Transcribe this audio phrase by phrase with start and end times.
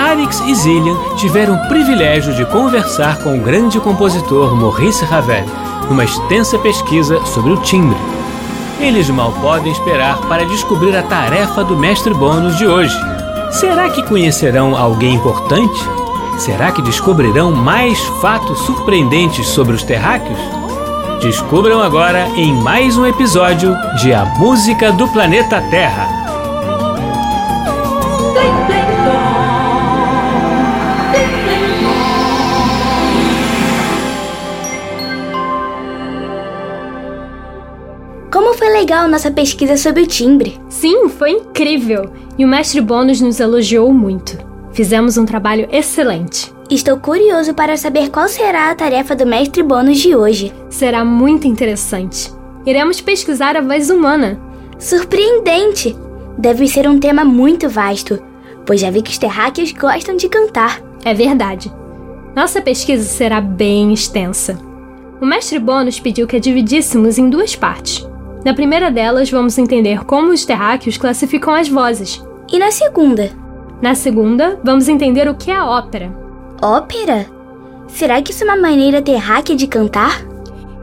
[0.00, 5.44] Arix e Zillian tiveram o privilégio de conversar com o grande compositor Maurice Ravel
[5.90, 7.98] numa extensa pesquisa sobre o timbre.
[8.80, 12.96] Eles mal podem esperar para descobrir a tarefa do mestre bônus de hoje.
[13.50, 15.78] Será que conhecerão alguém importante?
[16.38, 20.40] Será que descobrirão mais fatos surpreendentes sobre os terráqueos?
[21.20, 26.29] Descubram agora em mais um episódio de A Música do Planeta Terra.
[38.80, 40.58] Legal nossa pesquisa sobre o timbre.
[40.70, 42.10] Sim, foi incrível.
[42.38, 44.38] E o mestre Bônus nos elogiou muito.
[44.72, 46.50] Fizemos um trabalho excelente.
[46.70, 50.50] Estou curioso para saber qual será a tarefa do mestre Bônus de hoje.
[50.70, 52.32] Será muito interessante.
[52.64, 54.40] Iremos pesquisar a voz humana.
[54.78, 55.94] Surpreendente!
[56.38, 58.18] Deve ser um tema muito vasto,
[58.64, 60.80] pois já vi que os terráqueos gostam de cantar.
[61.04, 61.70] É verdade.
[62.34, 64.58] Nossa pesquisa será bem extensa.
[65.20, 68.09] O mestre Bônus pediu que a dividíssemos em duas partes.
[68.44, 72.24] Na primeira delas, vamos entender como os terráqueos classificam as vozes.
[72.50, 73.30] E na segunda?
[73.82, 76.10] Na segunda, vamos entender o que é ópera.
[76.62, 77.26] Ópera?
[77.88, 80.22] Será que isso é uma maneira terráquea de cantar?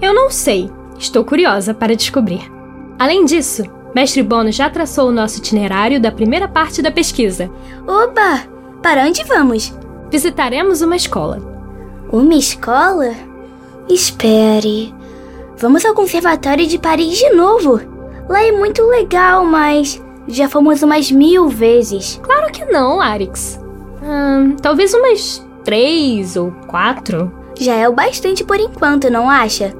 [0.01, 0.69] Eu não sei.
[0.99, 2.51] Estou curiosa para descobrir.
[2.99, 3.63] Além disso,
[3.93, 7.49] Mestre Bono já traçou o nosso itinerário da primeira parte da pesquisa.
[7.87, 8.43] Oba!
[8.81, 9.73] Para onde vamos?
[10.11, 11.39] Visitaremos uma escola.
[12.11, 13.13] Uma escola?
[13.89, 14.93] Espere.
[15.59, 17.81] Vamos ao Conservatório de Paris de novo.
[18.29, 22.19] Lá é muito legal, mas já fomos umas mil vezes.
[22.21, 23.59] Claro que não, Arix.
[24.03, 27.31] Hum, talvez umas três ou quatro.
[27.59, 29.73] Já é o bastante por enquanto, não acha?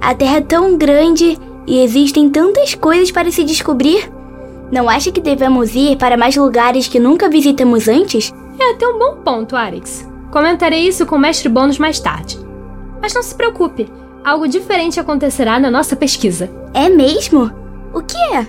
[0.00, 4.08] A Terra é tão grande e existem tantas coisas para se descobrir.
[4.70, 8.32] Não acha que devemos ir para mais lugares que nunca visitamos antes?
[8.60, 10.08] É até um bom ponto, Arix.
[10.30, 12.38] Comentarei isso com o mestre Bônus mais tarde.
[13.02, 13.90] Mas não se preocupe,
[14.26, 16.50] algo diferente acontecerá na nossa pesquisa.
[16.74, 17.48] É mesmo?
[17.94, 18.44] O que é?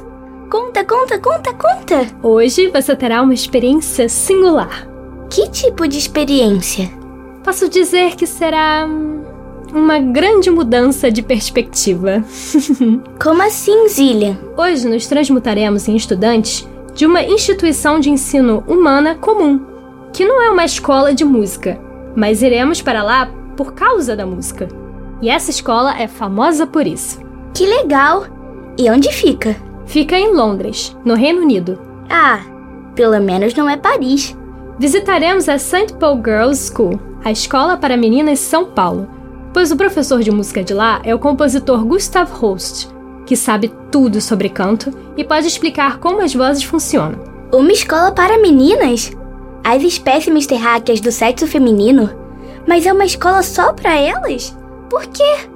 [0.49, 2.07] Conta, conta, conta, conta!
[2.23, 4.87] Hoje você terá uma experiência singular.
[5.29, 6.89] Que tipo de experiência?
[7.43, 8.87] Posso dizer que será.
[8.89, 9.21] Hum,
[9.71, 12.23] uma grande mudança de perspectiva.
[13.21, 14.35] Como assim, Zillian?
[14.57, 19.59] Hoje nos transmutaremos em estudantes de uma instituição de ensino humana comum,
[20.11, 21.79] que não é uma escola de música,
[22.15, 24.67] mas iremos para lá por causa da música.
[25.21, 27.19] E essa escola é famosa por isso.
[27.53, 28.25] Que legal!
[28.77, 29.55] E onde fica?
[29.85, 31.79] Fica em Londres, no Reino Unido.
[32.09, 32.41] Ah,
[32.95, 34.37] pelo menos não é Paris.
[34.77, 35.93] Visitaremos a St.
[35.99, 39.07] Paul Girls School, a escola para meninas de São Paulo,
[39.53, 42.87] pois o professor de música de lá é o compositor Gustav Holst,
[43.25, 47.19] que sabe tudo sobre canto e pode explicar como as vozes funcionam.
[47.51, 49.11] Uma escola para meninas?
[49.63, 52.09] As espécimes terráqueas do sexo feminino?
[52.67, 54.55] Mas é uma escola só para elas?
[54.89, 55.49] Por quê?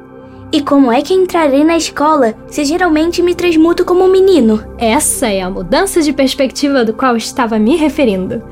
[0.51, 4.63] E como é que entrarei na escola se geralmente me transmuto como um menino?
[4.77, 8.43] Essa é a mudança de perspectiva do qual estava me referindo.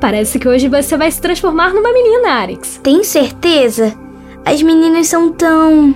[0.00, 2.80] Parece que hoje você vai se transformar numa menina, Arix.
[2.82, 3.94] Tem certeza?
[4.44, 5.94] As meninas são tão.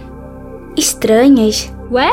[0.76, 1.72] estranhas.
[1.90, 2.10] Ué?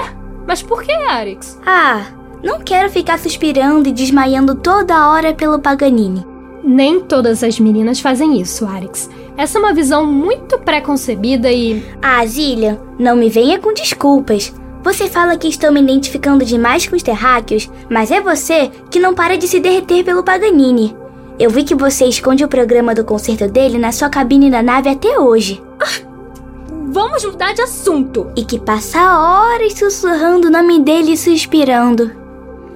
[0.48, 1.60] Mas por que, Arix?
[1.66, 2.08] Ah,
[2.44, 6.26] não quero ficar suspirando e desmaiando toda hora pelo Paganini.
[6.64, 9.10] Nem todas as meninas fazem isso, Arix.
[9.38, 11.84] Essa é uma visão muito preconcebida e.
[12.02, 14.54] Ah, Zillian, não me venha com desculpas.
[14.84, 19.14] Você fala que estou me identificando demais com os terráqueos, mas é você que não
[19.14, 20.96] para de se derreter pelo Paganini.
[21.38, 24.90] Eu vi que você esconde o programa do concerto dele na sua cabine da nave
[24.90, 25.62] até hoje.
[25.80, 26.06] Ah,
[26.92, 28.28] vamos mudar de assunto.
[28.36, 32.19] E que passa horas sussurrando o nome dele e suspirando.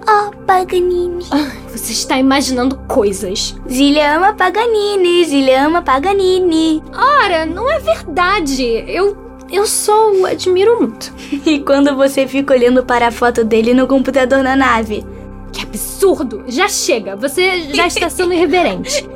[0.08, 1.26] Oh, Paganini.
[1.32, 3.56] Ah, você está imaginando coisas.
[3.70, 6.84] Zilha ama Paganini, Zilha ama Paganini.
[6.94, 8.64] Ora, não é verdade.
[8.88, 9.18] Eu
[9.52, 11.14] eu só o admiro muito.
[11.46, 15.06] E quando você fica olhando para a foto dele no computador na nave?
[15.52, 16.44] Que absurdo!
[16.48, 19.08] Já chega, você já está sendo irreverente.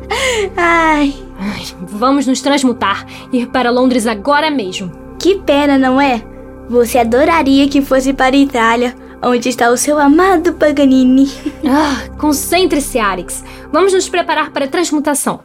[0.56, 4.90] Ai, Ai, vamos nos transmutar, ir para Londres agora mesmo.
[5.18, 6.22] que pena, não é?
[6.68, 11.28] Você adoraria que fosse para a Itália, onde está o seu amado Paganini.
[11.66, 13.42] Ah, concentre-se, Arix.
[13.72, 15.40] Vamos nos preparar para a transmutação.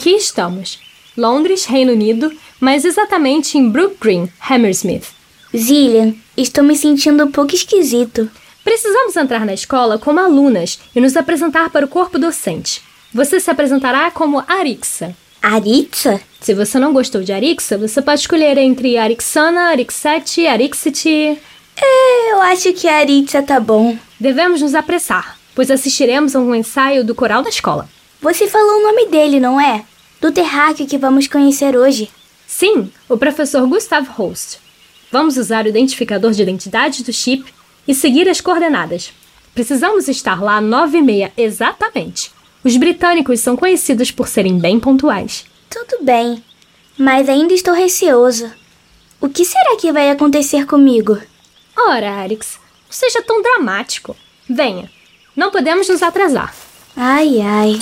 [0.00, 0.78] Aqui estamos.
[1.14, 5.08] Londres, Reino Unido, mas exatamente em Brook Green, Hammersmith.
[5.54, 8.30] Zillian, estou me sentindo um pouco esquisito.
[8.64, 12.80] Precisamos entrar na escola como alunas e nos apresentar para o corpo docente.
[13.12, 15.14] Você se apresentará como Arixa.
[15.42, 16.18] Aritza?
[16.40, 21.38] Se você não gostou de Arixa, você pode escolher entre Arixana, Arixete, Arixite.
[21.76, 23.98] É, eu acho que a Aritza tá bom.
[24.18, 27.86] Devemos nos apressar, pois assistiremos a um ensaio do coral da escola.
[28.22, 29.84] Você falou o nome dele, não é?
[30.20, 32.10] Do terráqueo que vamos conhecer hoje.
[32.46, 34.58] Sim, o professor Gustav Holst.
[35.10, 37.52] Vamos usar o identificador de identidade do chip
[37.88, 39.12] e seguir as coordenadas.
[39.54, 42.30] Precisamos estar lá às nove e meia exatamente.
[42.62, 45.46] Os britânicos são conhecidos por serem bem pontuais.
[45.70, 46.44] Tudo bem,
[46.98, 48.52] mas ainda estou receoso.
[49.20, 51.18] O que será que vai acontecer comigo?
[51.76, 54.14] Ora, Arix, não seja tão dramático.
[54.48, 54.90] Venha,
[55.34, 56.54] não podemos nos atrasar.
[56.96, 57.80] Ai, ai.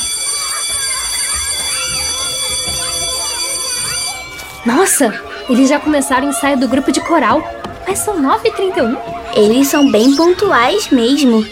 [4.68, 5.18] Nossa,
[5.48, 7.42] eles já começaram o ensaio do grupo de coral.
[7.86, 8.98] Mas são 9h31.
[9.34, 11.42] Eles são bem pontuais mesmo.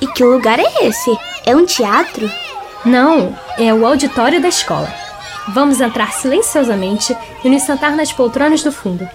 [0.00, 1.10] E que lugar é esse?
[1.44, 2.30] É um teatro?
[2.84, 4.88] Não, é o auditório da escola.
[5.48, 9.10] Vamos entrar silenciosamente e nos sentar nas poltronas do fundo.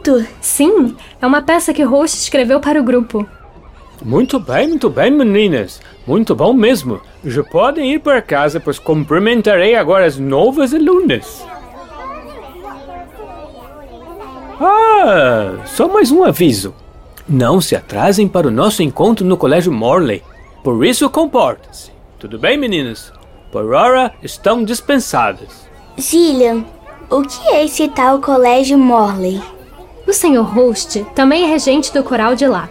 [0.00, 0.26] Bonito!
[0.40, 3.26] Sim, é uma peça que Host escreveu para o grupo.
[4.02, 5.80] Muito bem, muito bem, meninas.
[6.06, 7.00] Muito bom mesmo.
[7.24, 11.44] Já podem ir para casa, pois cumprimentarei agora as novas alunas.
[14.58, 16.74] Ah, só mais um aviso.
[17.28, 20.22] Não se atrasem para o nosso encontro no Colégio Morley.
[20.64, 21.90] Por isso, comportem-se.
[22.18, 23.12] Tudo bem, meninas?
[23.52, 25.68] Por hora, estão dispensadas.
[26.00, 26.64] Zillian,
[27.10, 29.40] o que é esse tal Colégio Morley?
[30.10, 30.42] O Sr.
[30.42, 32.68] Host também é regente do coral de lá.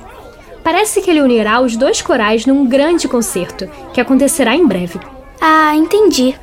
[0.62, 5.00] Parece que ele unirá os dois corais num grande concerto, que acontecerá em breve.
[5.39, 6.36] Ah, entendi.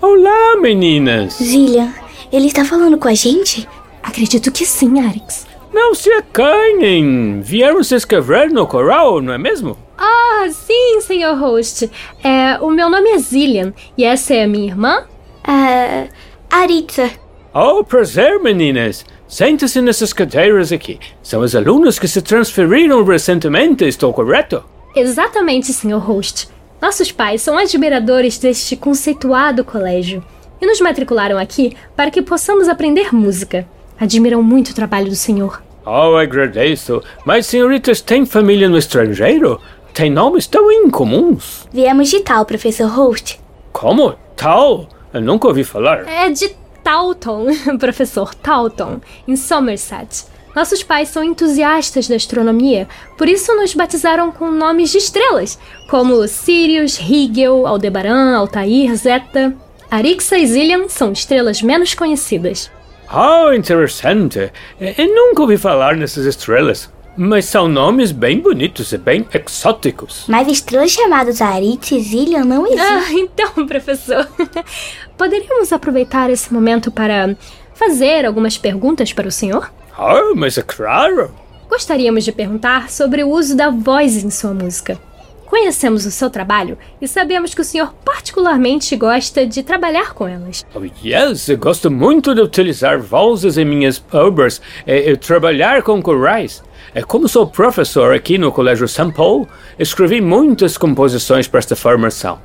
[0.00, 1.34] Olá, meninas!
[1.42, 1.92] Zillian,
[2.32, 3.68] ele está falando com a gente?
[4.00, 5.48] Acredito que sim, Arix.
[5.74, 7.40] Não se acanhem!
[7.40, 9.76] Vieram se inscrever no coral, não é mesmo?
[9.98, 11.36] Ah, sim, Sr.
[11.36, 11.90] Host.
[12.22, 15.08] É, o meu nome é Zillian e essa é a minha irmã?
[15.42, 16.04] Ah,
[16.48, 17.10] Aritza.
[17.52, 19.04] Oh, prazer, meninas!
[19.28, 20.98] Sente-se nessas cadeiras aqui.
[21.22, 24.62] São as alunas que se transferiram recentemente, estou correto?
[24.94, 25.98] Exatamente, Sr.
[25.98, 26.48] Host.
[26.80, 30.22] Nossos pais são admiradores deste conceituado colégio
[30.60, 33.66] e nos matricularam aqui para que possamos aprender música.
[33.98, 35.62] Admiram muito o trabalho do senhor.
[35.84, 37.02] Oh, agradeço.
[37.24, 39.60] Mas senhoritas têm família no estrangeiro?
[39.92, 41.66] Têm nomes tão incomuns?
[41.72, 43.40] Viemos de tal, professor Host.
[43.72, 44.14] Como?
[44.36, 44.88] Tal?
[45.12, 46.06] Eu nunca ouvi falar.
[46.06, 46.54] É de
[46.86, 47.46] Taunton,
[47.80, 50.24] professor Taunton, em Somerset.
[50.54, 52.86] Nossos pais são entusiastas da astronomia,
[53.18, 55.58] por isso nos batizaram com nomes de estrelas,
[55.90, 59.52] como Sirius, Rigel, Aldebaran, Altair, Zeta.
[59.90, 62.70] Arixa e Zillian são estrelas menos conhecidas.
[63.12, 64.52] Oh, interessante.
[64.80, 66.88] Eu nunca ouvi falar nessas estrelas.
[67.16, 70.24] Mas são nomes bem bonitos e bem exóticos.
[70.28, 72.86] Mas estrelas chamadas Aritz e Zillian não existem.
[72.86, 74.28] Ah, então, professor.
[75.16, 77.34] Poderíamos aproveitar esse momento para
[77.74, 79.72] fazer algumas perguntas para o senhor?
[79.98, 81.34] Oh, mas é claro.
[81.68, 84.98] Gostaríamos de perguntar sobre o uso da voz em sua música.
[85.46, 90.66] Conhecemos o seu trabalho e sabemos que o senhor particularmente gosta de trabalhar com elas.
[90.74, 96.02] Oh, yes, eu gosto muito de utilizar vozes em minhas obras e, e trabalhar com
[96.02, 96.62] corais.
[96.96, 99.12] É como sou professor aqui no Colégio St.
[99.12, 99.46] Paul,
[99.78, 102.38] escrevi muitas composições para esta formação.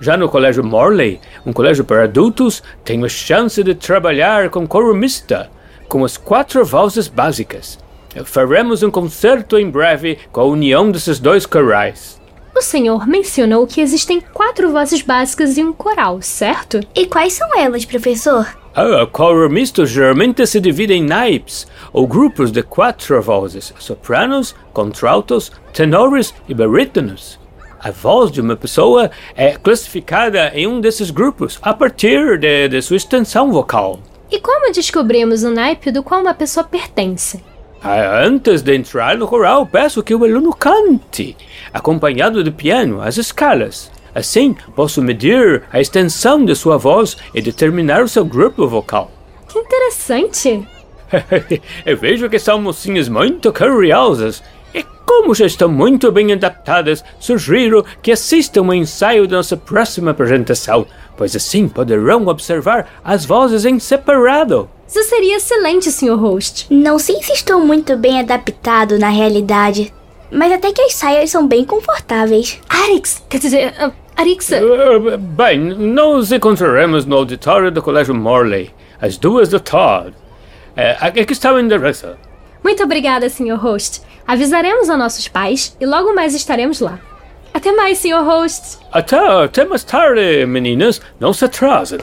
[0.00, 4.94] Já no Colégio Morley, um colégio para adultos, tenho a chance de trabalhar com coro
[4.94, 5.50] mista,
[5.88, 7.80] com as quatro vozes básicas.
[8.24, 12.22] Faremos um concerto em breve com a união desses dois corais.
[12.56, 16.78] O senhor mencionou que existem quatro vozes básicas e um coral, certo?
[16.94, 18.46] E quais são elas, professor?
[18.78, 19.48] Ah, o coro
[19.86, 27.40] geralmente se divide em naipes, ou grupos de quatro vozes: sopranos, contraltos, tenores e barítonos.
[27.80, 32.82] A voz de uma pessoa é classificada em um desses grupos a partir de, de
[32.82, 33.98] sua extensão vocal.
[34.30, 37.42] E como descobrimos o naipe do qual uma pessoa pertence?
[37.82, 41.34] Ah, Antes de entrar no coral, peço que o aluno cante,
[41.72, 43.90] acompanhado de piano, as escalas.
[44.16, 49.10] Assim, posso medir a extensão de sua voz e determinar o seu grupo vocal.
[49.46, 50.66] Que interessante!
[51.84, 54.42] Eu vejo que são mocinhas muito curiosas.
[54.72, 60.12] E como já estão muito bem adaptadas, sugiro que assistam ao ensaio da nossa próxima
[60.12, 64.66] apresentação, pois assim poderão observar as vozes em separado.
[64.88, 66.14] Isso seria excelente, Sr.
[66.14, 66.68] Host.
[66.70, 69.92] Não sei se estou muito bem adaptado na realidade,
[70.30, 72.58] mas até que as saias são bem confortáveis.
[72.66, 73.74] Arix, quer dizer,
[74.16, 74.60] Arixa.
[74.64, 78.70] Uh, bem, nos encontraremos no auditório do Colégio Morley,
[79.00, 80.16] às duas da tarde.
[80.76, 82.08] Uh, aqui está o endereço.
[82.64, 83.56] Muito obrigada, Sr.
[83.56, 84.00] Host.
[84.26, 86.98] Avisaremos a nossos pais e logo mais estaremos lá.
[87.52, 88.22] Até mais, Sr.
[88.24, 88.78] Host.
[88.90, 91.00] Até, até mais tarde, meninas.
[91.20, 92.00] Não se atrasem.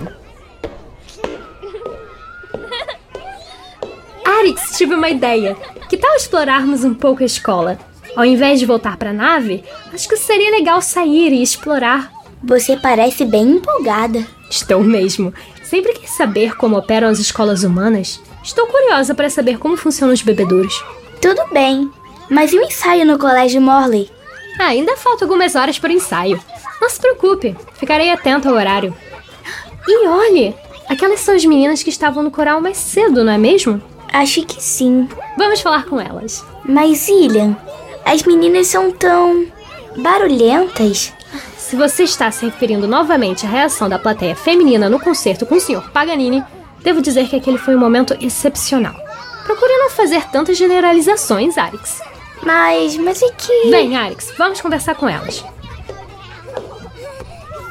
[4.26, 5.56] Arix, tive uma ideia.
[5.90, 7.78] Que tal explorarmos um pouco a escola?
[8.16, 12.12] Ao invés de voltar para a nave, acho que seria legal sair e explorar.
[12.44, 14.26] Você parece bem empolgada.
[14.50, 15.34] Estou mesmo.
[15.64, 18.22] Sempre quis saber como operam as escolas humanas.
[18.44, 20.84] Estou curiosa para saber como funcionam os bebedouros.
[21.22, 21.90] Tudo bem,
[22.30, 24.10] mas e o ensaio no Colégio Morley?
[24.60, 26.40] Ah, ainda falta algumas horas para o ensaio.
[26.80, 28.96] Não se preocupe, ficarei atento ao horário.
[29.88, 30.56] E olhe,
[30.90, 33.82] aquelas são as meninas que estavam no coral mais cedo, não é mesmo?
[34.12, 35.08] Acho que sim.
[35.38, 36.46] Vamos falar com elas.
[36.64, 37.58] Mas, Ilian,
[38.06, 39.46] as meninas são tão.
[39.98, 41.14] barulhentas.
[41.58, 45.60] Se você está se referindo novamente à reação da plateia feminina no concerto com o
[45.60, 45.92] Sr.
[45.92, 46.44] Paganini,
[46.82, 48.96] devo dizer que aquele foi um momento excepcional.
[49.44, 52.02] Procure não fazer tantas generalizações, Arix.
[52.44, 52.98] Mas.
[52.98, 53.72] mas é que.
[53.72, 55.44] Bem, Arix, vamos conversar com elas.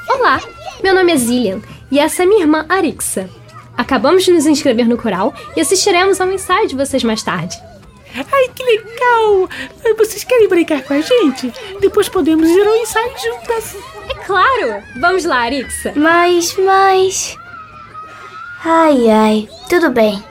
[0.09, 0.41] Olá,
[0.83, 1.61] meu nome é Zillian
[1.91, 3.29] e essa é minha irmã Arixa.
[3.77, 7.57] Acabamos de nos inscrever no coral e assistiremos ao ensaio de vocês mais tarde.
[8.15, 9.49] Ai, que legal!
[9.97, 11.53] Vocês querem brincar com a gente?
[11.81, 13.77] Depois podemos ir ao ensaio juntas.
[14.11, 14.83] É claro!
[15.01, 15.93] Vamos lá, Arixa.
[15.97, 17.37] Mas, mas.
[18.65, 20.23] Ai, ai, tudo bem.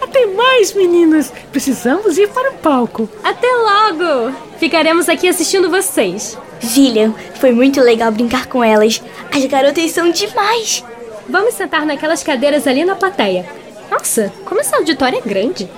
[0.00, 1.32] Até mais, meninas!
[1.50, 3.08] Precisamos ir para o palco.
[3.22, 4.34] Até logo!
[4.58, 6.38] Ficaremos aqui assistindo vocês.
[6.64, 9.02] Zillian, foi muito legal brincar com elas.
[9.32, 10.84] As garotas são demais.
[11.28, 13.46] Vamos sentar naquelas cadeiras ali na plateia.
[13.90, 15.68] Nossa, como esse auditório é grande.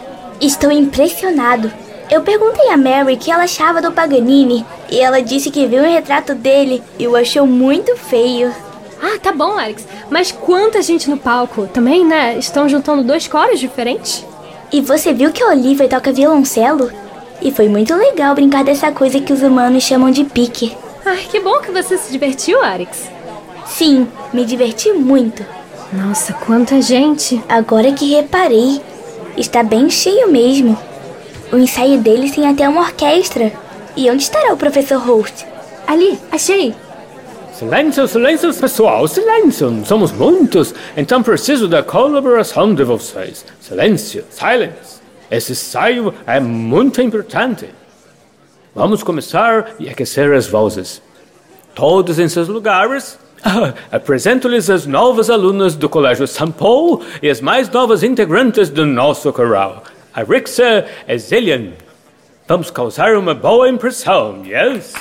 [0.40, 1.73] Estou impressionado.
[2.11, 5.83] Eu perguntei a Mary o que ela achava do Paganini e ela disse que viu
[5.83, 8.52] um retrato dele e o achou muito feio.
[9.02, 9.87] Ah, tá bom, Alex.
[10.09, 11.66] Mas quanta gente no palco.
[11.69, 12.37] Também, né?
[12.37, 14.25] Estão juntando dois coros diferentes.
[14.73, 16.91] E você viu que a Olivia toca violoncelo?
[17.43, 20.76] E foi muito legal brincar dessa coisa que os humanos chamam de pique.
[21.04, 23.10] Ai, que bom que você se divertiu, Alex.
[23.80, 25.43] Sim, me diverti muito.
[25.90, 27.43] Nossa, quanta gente!
[27.49, 28.78] Agora que reparei,
[29.38, 30.78] está bem cheio mesmo.
[31.50, 33.50] O ensaio deles tem até uma orquestra.
[33.97, 35.32] E onde estará o professor Holt?
[35.86, 36.75] Ali, achei!
[37.54, 39.82] Silêncio, silêncio, pessoal, silêncio!
[39.86, 43.47] Somos muitos, então preciso da colaboração de vocês.
[43.62, 45.00] Silêncio, silence!
[45.30, 47.66] Esse ensaio é muito importante.
[48.75, 51.00] Vamos começar e aquecer as vozes.
[51.75, 53.19] Todos em seus lugares.
[53.43, 58.85] Ah, Apresento-lhes as novas alunas do Colégio São Paulo e as mais novas integrantes do
[58.85, 59.83] nosso coral.
[60.15, 61.73] A Rixa e Zillian.
[62.47, 64.93] Vamos causar uma boa impressão, yes?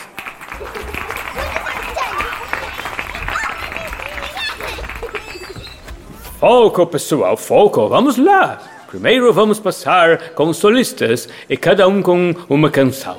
[6.40, 8.62] Foco, pessoal, foco, vamos lá!
[8.88, 13.18] Primeiro vamos passar com solistas e cada um com uma canção.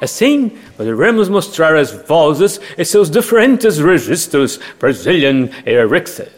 [0.00, 6.28] Assim, poderemos mostrar as vozes e seus diferentes registros Brazilian e Erixa.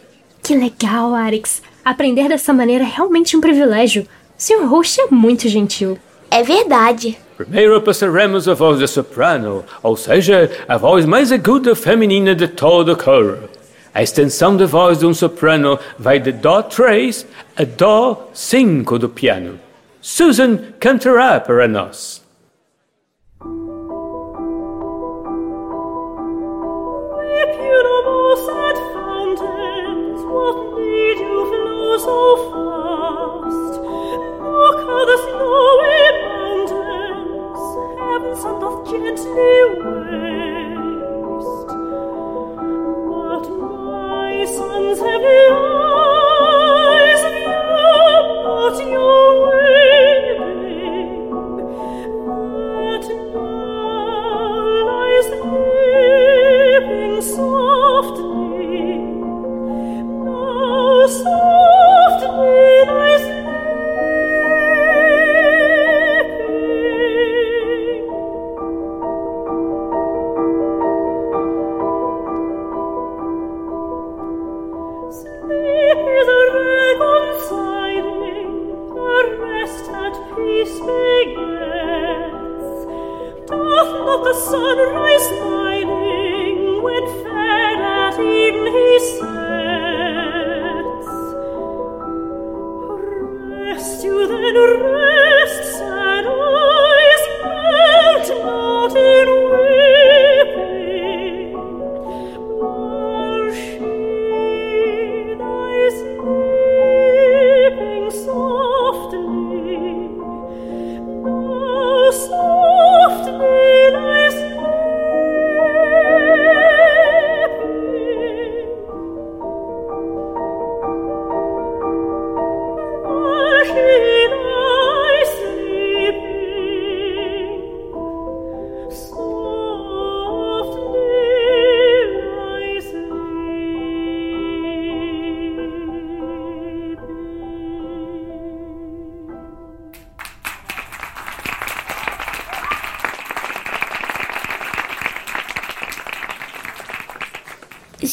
[0.41, 1.61] Que legal, Arix.
[1.83, 4.03] Aprender dessa maneira é realmente um privilégio.
[4.03, 4.65] O Sr.
[4.65, 5.97] Host é muito gentil.
[6.31, 7.17] É verdade.
[7.35, 12.93] Primeiro passaremos a voz de soprano, ou seja, a voz mais aguda feminina de todo
[12.93, 13.49] o coro.
[13.93, 17.25] A extensão da voz de um soprano vai de Dó 3
[17.57, 19.59] a Dó 5 do piano.
[20.01, 22.18] Susan cantará para nós.
[32.09, 32.68] So?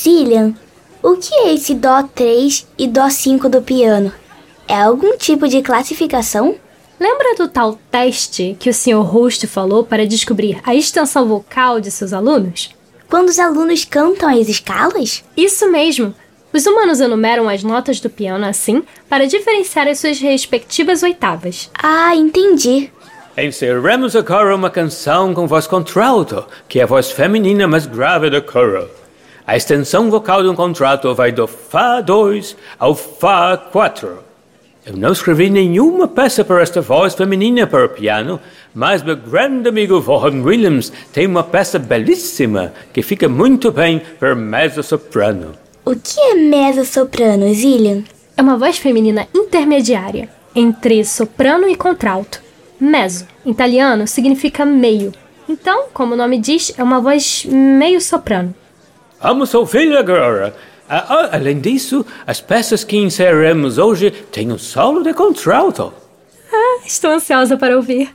[0.07, 0.55] Zillian,
[1.03, 4.13] o que é esse Dó 3 e Dó 5 do piano?
[4.69, 6.55] É algum tipo de classificação?
[7.01, 9.03] Lembra do tal teste que o Sr.
[9.03, 12.71] Host falou para descobrir a extensão vocal de seus alunos?
[13.11, 15.25] Quando os alunos cantam as escalas?
[15.37, 16.15] Isso mesmo!
[16.53, 21.69] Os humanos enumeram as notas do piano assim para diferenciar as suas respectivas oitavas.
[21.77, 22.93] Ah, entendi.
[23.37, 28.41] Encerremos agora uma canção com voz contralto, que é a voz feminina mais grave do
[28.41, 28.89] coro.
[29.47, 34.19] A extensão vocal de um contralto vai do Fá 2 ao Fá 4.
[34.85, 38.41] Eu não escrevi nenhuma peça para esta voz feminina para o piano,
[38.75, 44.35] mas meu grande amigo Vaughan Williams tem uma peça belíssima que fica muito bem para
[44.35, 45.53] mezzo-soprano.
[45.85, 48.03] O que é mezzo-soprano, Zillian?
[48.37, 52.43] É uma voz feminina intermediária entre soprano e contralto.
[52.81, 55.13] Mezzo, em italiano, significa meio.
[55.49, 58.53] Então, como o nome diz, é uma voz meio soprano.
[59.21, 60.55] Vamos ouvir agora.
[60.89, 65.93] Ah, ah, além disso, as peças que encerramos hoje têm um solo de contralto.
[66.53, 68.15] Ah, estou ansiosa para ouvir.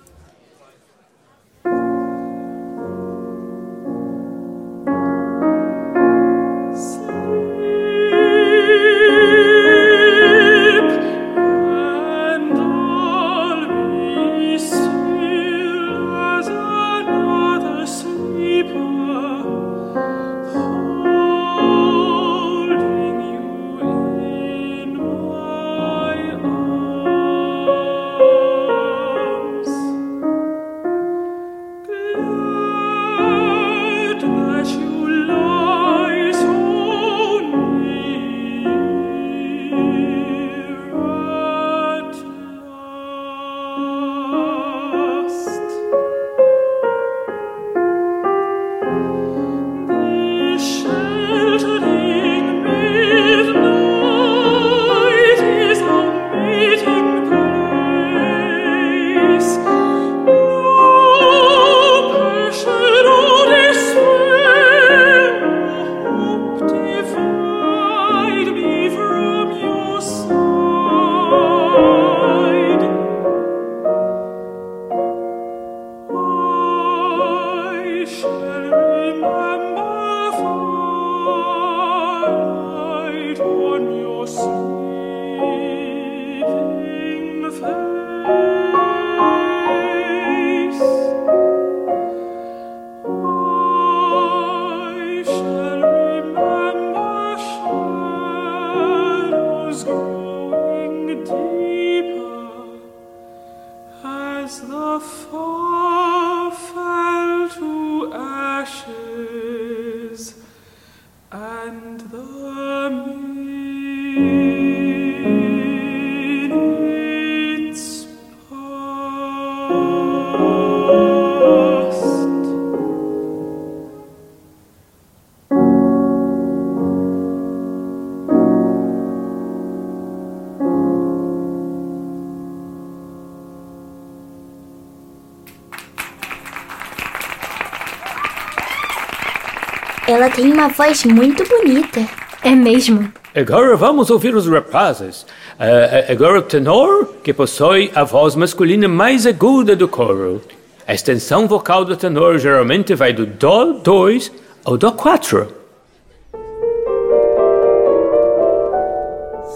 [140.31, 142.05] Tem uma voz muito bonita.
[142.43, 143.11] É mesmo.
[143.35, 145.25] Agora vamos ouvir os rapazes.
[145.59, 150.41] Ah, agora o tenor, que possui a voz masculina mais aguda do coro.
[150.87, 154.31] A extensão vocal do tenor geralmente vai do Dó 2
[154.65, 155.47] ao Dó 4.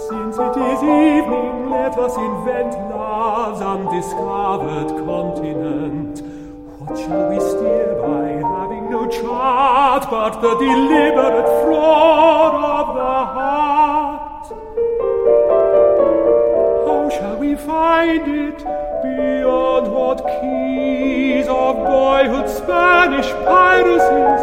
[0.07, 6.21] Since it is evening, let us invent love's undiscovered continent.
[6.79, 7.39] What shall we
[9.45, 14.47] but the deliberate fraud of the heart?
[16.88, 18.58] How shall we find it
[19.03, 24.41] beyond what keys of boyhood Spanish piracies,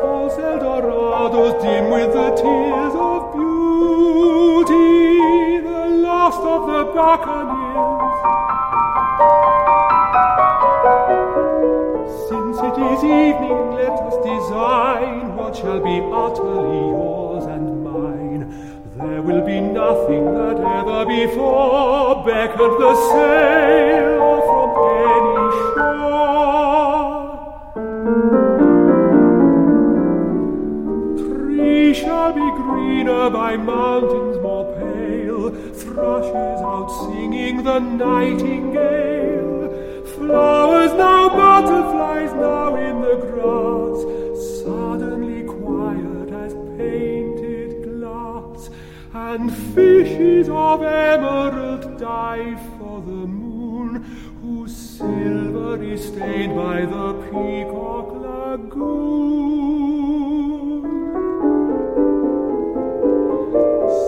[0.00, 4.78] false Eldorados dim with the tears of beauty,
[5.66, 7.57] the lost of the buccaneers?
[12.98, 18.42] Since it is evening, let us design what shall be utterly yours and mine.
[18.96, 24.70] There will be nothing that ever before beckoned the sailor from
[25.06, 26.16] any shore.
[31.18, 39.38] Trees shall be greener by mountains more pale, thrushes out singing the nightingale.
[40.16, 42.67] Flowers now, butterflies now
[49.28, 54.02] and fishes of emerald dive for the moon,
[54.40, 59.58] whose silver is stained by the peacock lagoon.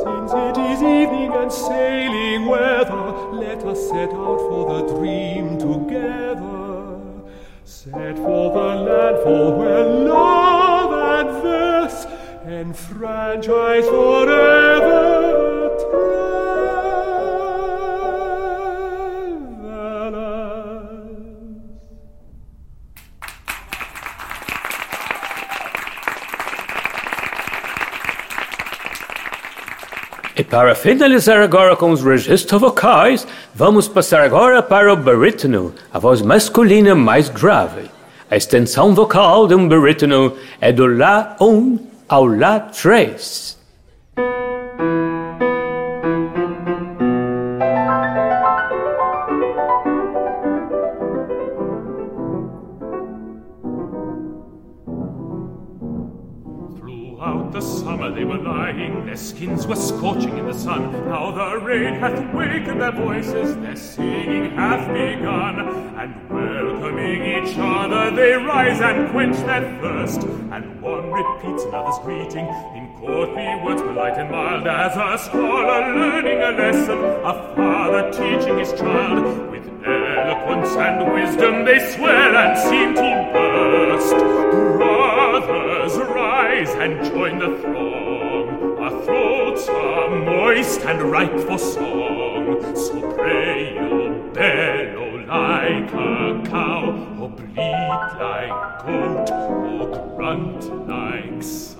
[0.00, 3.06] Since it is evening and sailing weather,
[3.44, 6.96] let us set out for the dream together.
[7.66, 12.06] Set for the land for where love and verse
[12.46, 14.59] enfranchise forever
[30.50, 36.20] para finalizar agora com os registros vocais, vamos passar agora para o barítono, a voz
[36.20, 37.82] masculina mais grave.
[38.28, 43.60] A extensão vocal de um barítono é do Lá 1 ao Lá 3.
[59.10, 60.92] Their skins were scorching in the sun.
[61.08, 65.58] Now the rain hath wakened their voices, their singing hath begun.
[65.98, 70.22] And welcoming each other, they rise and quench their thirst.
[70.52, 72.46] And one repeats another's greeting
[72.76, 78.58] in courtly words polite and mild, as a scholar learning a lesson, a father teaching
[78.60, 79.50] his child.
[79.50, 84.14] With eloquence and wisdom they swear and seem to burst.
[84.78, 87.79] Brothers, rise and join the throng.
[89.04, 92.74] Throats are moist and ripe for song.
[92.76, 97.56] So pray you bellow like a cow, or bleat
[98.20, 99.30] like goat,
[99.80, 101.78] or grunt like sow.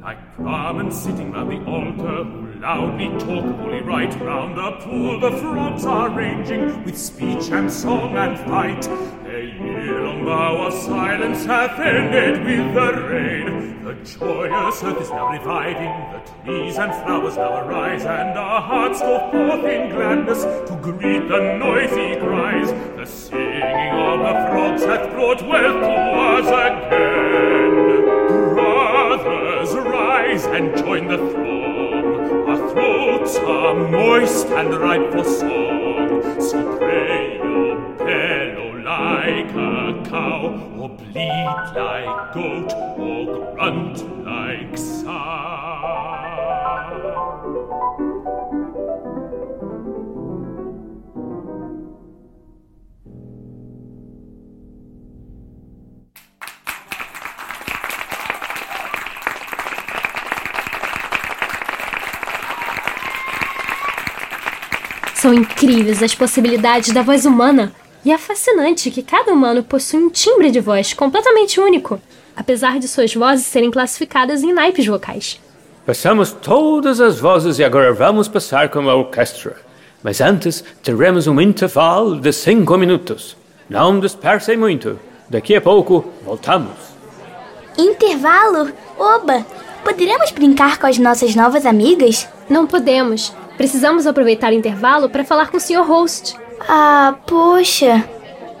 [0.00, 2.24] Like Brahmins sitting round the altar,
[2.60, 8.16] loudly talk holy right, round the pool the frogs are ranging, with speech and song
[8.16, 8.86] and fight.
[9.26, 13.84] a year-long vow of silence hath ended with the rain.
[13.84, 19.00] The joyous earth is now reviving, the trees and flowers now arise, and our hearts
[19.00, 22.70] go forth in gladness to greet the noisy cries.
[22.96, 25.96] The singing of the frogs hath brought wealth to
[26.28, 28.04] us again.
[28.54, 31.49] Brothers, rise and join the throng.
[33.10, 36.40] Throats are moist and ripe for song.
[36.40, 46.19] So pray you bellow like a cow, or bleat like goat, or grunt like sow.
[65.20, 70.08] São incríveis as possibilidades da voz humana e é fascinante que cada humano possui um
[70.08, 72.00] timbre de voz completamente único,
[72.34, 75.38] apesar de suas vozes serem classificadas em naipes vocais.
[75.84, 79.58] Passamos todas as vozes e agora vamos passar com a orquestra.
[80.02, 83.36] Mas antes, teremos um intervalo de cinco minutos.
[83.68, 84.98] Não dispersem muito.
[85.28, 86.78] Daqui a pouco, voltamos.
[87.76, 88.72] Intervalo?
[88.98, 89.44] Oba!
[89.84, 92.26] Poderemos brincar com as nossas novas amigas?
[92.48, 93.34] Não podemos.
[93.60, 95.82] Precisamos aproveitar o intervalo para falar com o Sr.
[95.82, 96.34] Host.
[96.66, 98.02] Ah, poxa.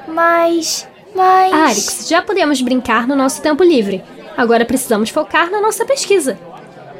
[0.06, 0.86] Mas.
[1.14, 1.54] Mas.
[1.54, 4.04] Arix, já podemos brincar no nosso tempo livre.
[4.36, 6.38] Agora precisamos focar na nossa pesquisa.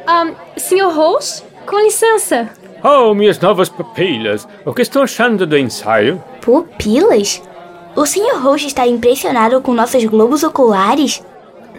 [0.07, 0.91] Ah, Sr.
[0.91, 2.49] Host, com licença.
[2.83, 4.49] Oh, minhas novas pupilas.
[4.65, 6.25] O que estão achando do ensaio?
[6.41, 7.43] Pupilas?
[7.95, 8.41] O Sr.
[8.43, 11.23] Roche está impressionado com nossos globos oculares?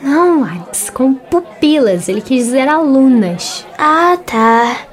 [0.03, 2.07] Não, Arix, com pupilas.
[2.07, 3.65] Ele quis dizer alunas.
[3.75, 4.90] Ah, tá.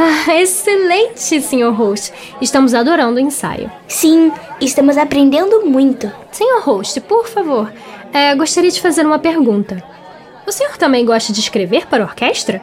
[0.00, 1.72] Ah, excelente, Sr.
[1.72, 2.12] Host.
[2.40, 3.68] Estamos adorando o ensaio.
[3.88, 4.30] Sim,
[4.60, 6.08] estamos aprendendo muito.
[6.30, 6.62] Sr.
[6.62, 7.72] Host, por favor,
[8.12, 9.82] é, gostaria de fazer uma pergunta.
[10.46, 12.62] O senhor também gosta de escrever para orquestra?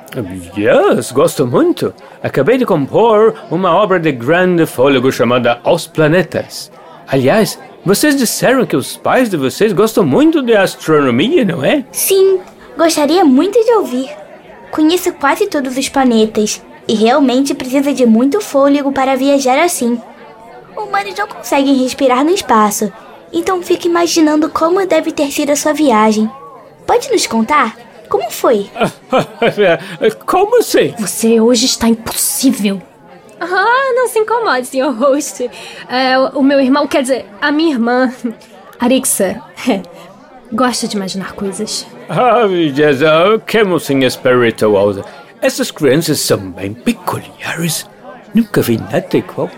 [0.58, 1.93] Yes, gosto muito.
[2.24, 6.71] Acabei de compor uma obra de grande fôlego chamada Os Planetas.
[7.06, 11.84] Aliás, vocês disseram que os pais de vocês gostam muito de astronomia, não é?
[11.91, 12.39] Sim,
[12.78, 14.10] gostaria muito de ouvir.
[14.71, 20.00] Conheço quase todos os planetas e realmente precisa de muito fôlego para viajar assim.
[20.76, 22.91] Humanos não conseguem respirar no espaço,
[23.32, 26.30] então fico imaginando como deve ter sido a sua viagem.
[26.86, 27.76] Pode nos contar?
[28.10, 28.69] Como foi?
[30.26, 30.93] Como assim?
[31.00, 32.82] Você hoje está impossível.
[33.39, 34.91] Ah, não se incomode, Sr.
[34.91, 35.50] Host.
[35.89, 38.13] É, o, o meu irmão, quer dizer, a minha irmã,
[38.80, 39.41] Arixa,
[40.54, 41.86] gosta de imaginar coisas.
[42.08, 45.04] Ah, yes, uh, como sim espirituosa.
[45.41, 47.88] Essas crianças são bem peculiares.
[48.34, 49.50] Nunca vi nada igual.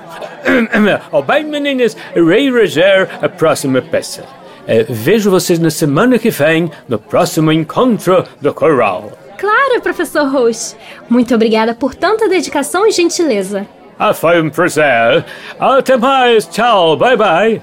[1.11, 4.23] oh, bem, meninas, irei reger a próxima peça.
[4.67, 9.11] Eh, vejo vocês na semana que vem, no próximo encontro do coral.
[9.37, 10.75] Claro, professor Roche.
[11.09, 13.65] Muito obrigada por tanta dedicação e gentileza.
[13.97, 15.25] Ah, foi um prazer.
[15.59, 16.45] Até mais.
[16.47, 16.97] Tchau.
[16.97, 17.61] Bye bye.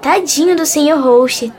[0.00, 0.98] Tadinho do Sr.
[0.98, 1.52] Roche.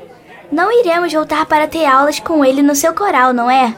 [0.52, 3.76] Não iremos voltar para ter aulas com ele no seu coral, não é?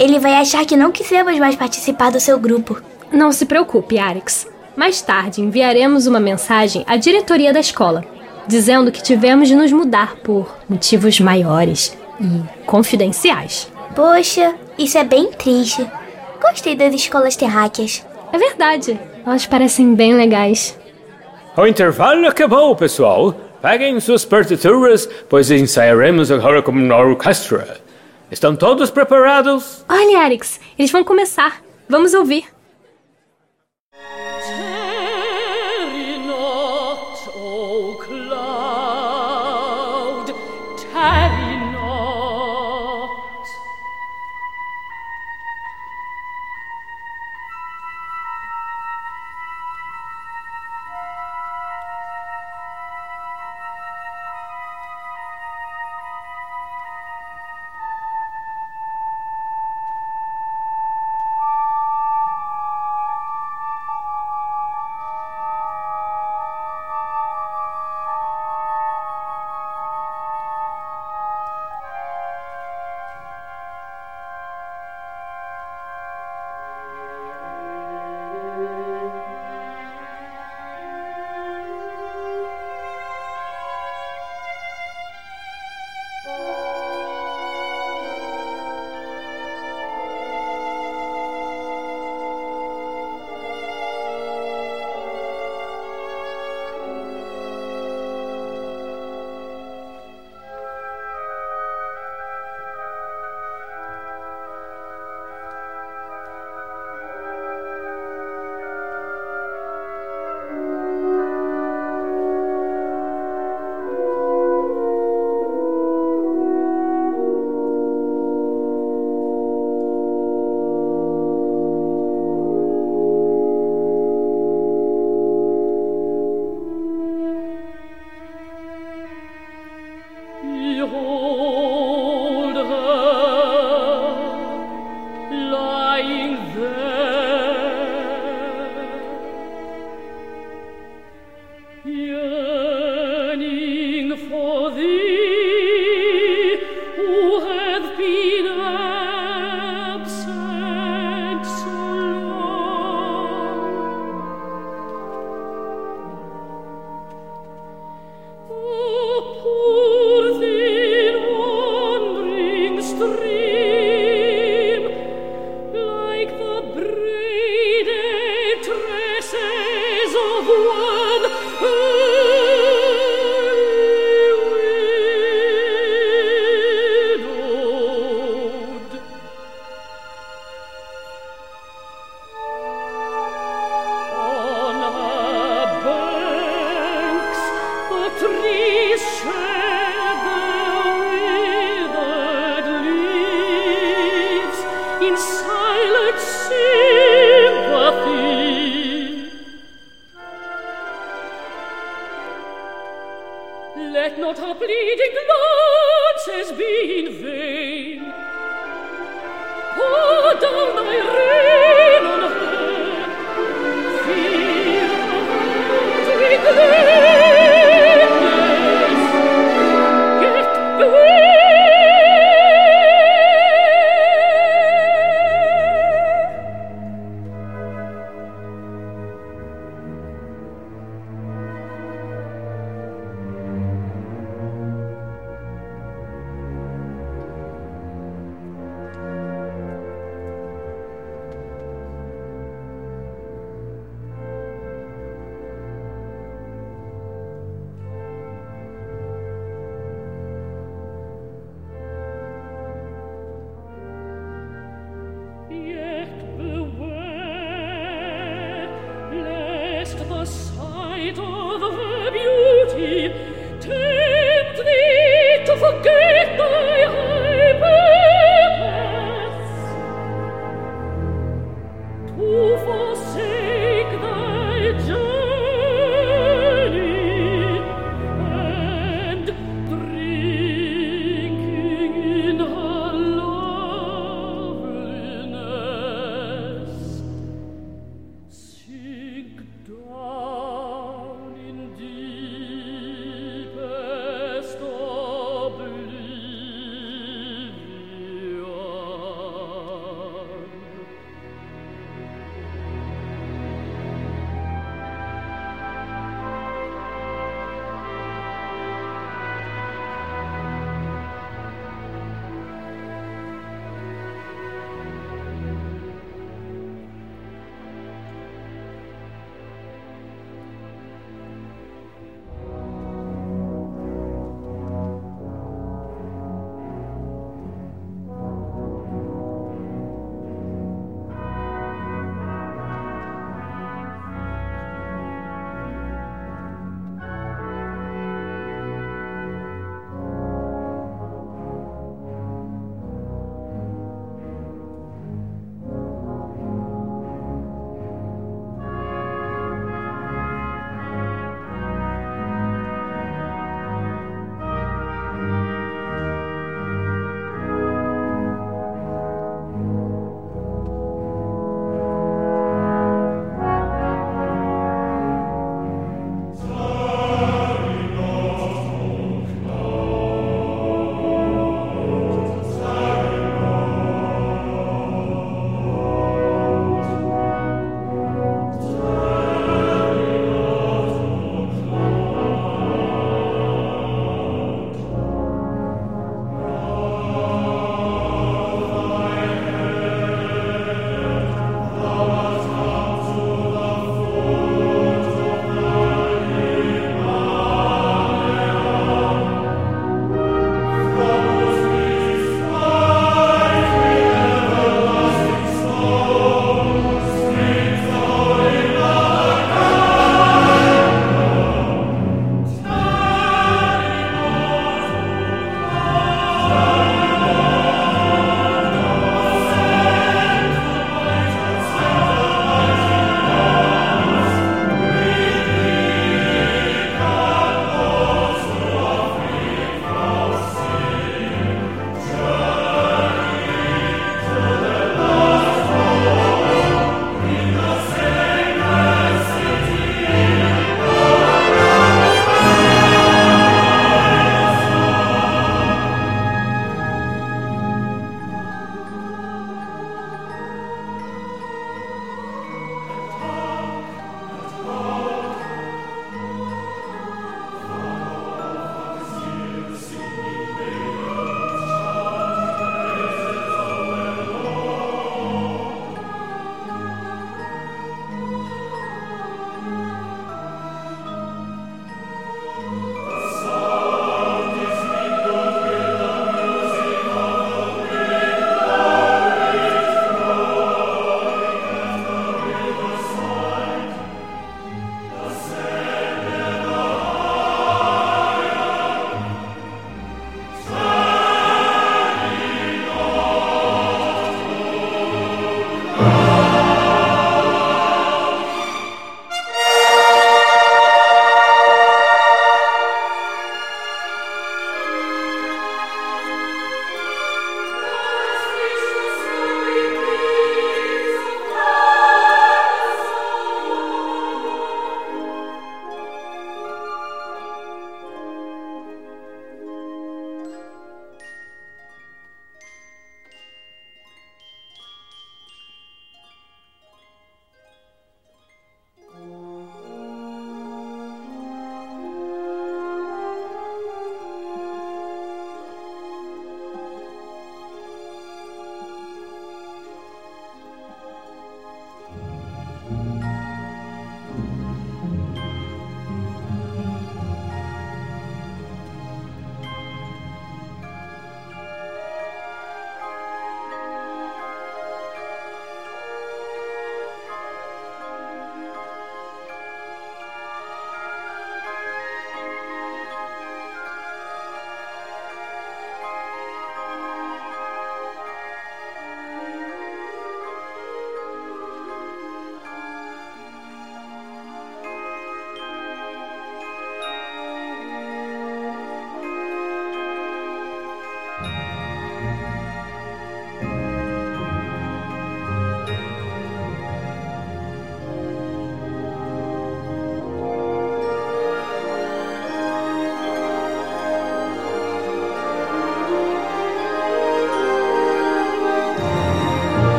[0.00, 2.80] Ele vai achar que não quisemos mais participar do seu grupo.
[3.12, 4.48] Não se preocupe, Arix.
[4.74, 8.02] Mais tarde enviaremos uma mensagem à diretoria da escola,
[8.46, 13.70] dizendo que tivemos de nos mudar por motivos maiores e confidenciais.
[13.94, 15.86] Poxa, isso é bem triste.
[16.40, 18.02] Gostei das escolas terráqueas.
[18.32, 20.78] É verdade, elas parecem bem legais.
[21.54, 23.34] O intervalo acabou, pessoal.
[23.60, 27.89] Peguem suas partituras, pois ensaiaremos agora como uma orquestra.
[28.30, 29.84] Estão todos preparados?
[29.88, 31.60] Olha, Arix, eles vão começar.
[31.88, 32.44] Vamos ouvir.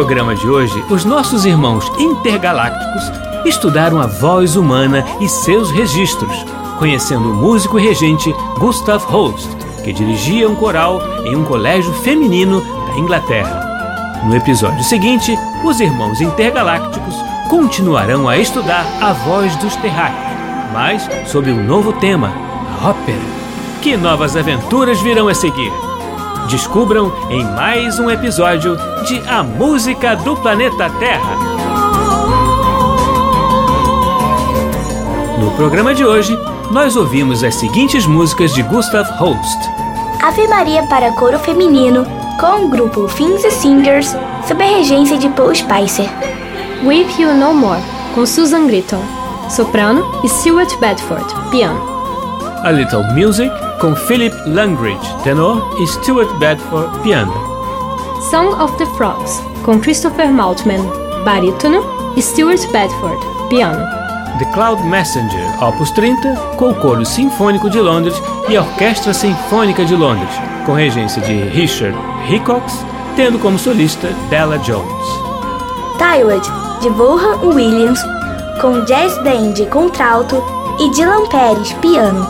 [0.00, 3.02] Programa de hoje, os nossos irmãos intergalácticos
[3.44, 6.34] estudaram a voz humana e seus registros,
[6.78, 9.46] conhecendo o músico e regente Gustav Holst,
[9.84, 14.22] que dirigia um coral em um colégio feminino da Inglaterra.
[14.24, 17.16] No episódio seguinte, os irmãos intergalácticos
[17.50, 20.32] continuarão a estudar a voz dos terráqueos,
[20.72, 22.32] mas sob um novo tema,
[22.80, 23.18] a ópera.
[23.82, 25.70] Que novas aventuras virão a seguir?
[26.50, 28.76] Descubram em mais um episódio
[29.06, 31.36] de A Música do Planeta Terra.
[35.38, 36.36] No programa de hoje,
[36.72, 39.60] nós ouvimos as seguintes músicas de Gustav Holst:
[40.20, 42.04] Ave Maria para coro feminino,
[42.40, 44.16] com o grupo Fins and Singers,
[44.48, 46.10] sob a regência de Paul Spicer.
[46.82, 47.80] With You No More,
[48.12, 49.02] com Susan Gritton,
[49.48, 51.80] soprano, e Stuart Bedford, piano.
[52.64, 57.32] A Little Music, com Philip Langridge, tenor, e Stuart Bedford, piano.
[58.30, 60.82] Song of the Frogs, com Christopher Maltman,
[61.24, 61.82] barítono,
[62.14, 63.18] e Stuart Bedford,
[63.48, 63.82] piano.
[64.38, 68.14] The Cloud Messenger, Opus 30, com o Coro Sinfônico de Londres
[68.48, 70.30] e a Orquestra Sinfônica de Londres,
[70.66, 71.96] com regência de Richard
[72.28, 72.84] Hickox,
[73.16, 75.06] tendo como solista Della Jones.
[75.98, 76.46] Tylwood,
[76.80, 78.00] de Vaughan Williams,
[78.60, 80.42] com Jazz Band contralto
[80.78, 82.29] e Dylan Pérez, piano.